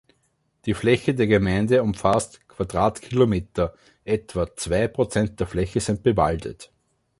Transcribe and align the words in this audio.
Die 0.65 0.73
Fläche 0.73 1.13
der 1.13 1.27
Gemeinde 1.27 1.83
umfasst 1.83 2.47
Quadratkilometer, 2.47 3.75
etwa 4.03 4.47
zwei 4.55 4.87
Prozent 4.87 5.39
der 5.39 5.45
Fläche 5.45 5.79
sind 5.79 6.01
bewaldet. 6.01 6.71